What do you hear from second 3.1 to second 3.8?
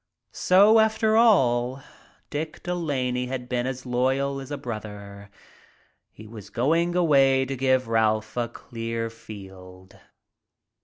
had been